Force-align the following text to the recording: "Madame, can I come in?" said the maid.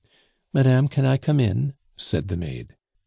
"Madame, 0.51 0.87
can 0.87 1.05
I 1.05 1.17
come 1.17 1.39
in?" 1.39 1.75
said 1.95 2.29
the 2.29 2.35
maid. 2.35 2.75